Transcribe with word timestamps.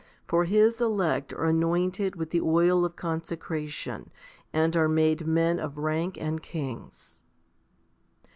For 0.27 0.45
His 0.45 0.81
elect 0.81 1.31
are 1.31 1.45
anointed 1.45 2.15
with 2.15 2.31
the 2.31 2.41
oil 2.41 2.83
of 2.85 2.95
consecration, 2.95 4.09
and 4.51 4.75
are 4.75 4.87
made 4.89 5.27
men 5.27 5.59
of 5.59 5.77
rank 5.77 6.17
and 6.19 6.41
kings. 6.41 7.21